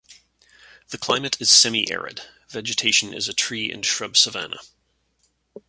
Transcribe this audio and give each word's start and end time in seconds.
The 0.89 0.97
climate 0.97 1.39
is 1.39 1.51
semi-arid, 1.51 2.21
vegetation 2.49 3.13
is 3.13 3.27
a 3.27 3.35
tree 3.35 3.71
and 3.71 3.85
shrub 3.85 4.17
savanna. 4.17 4.57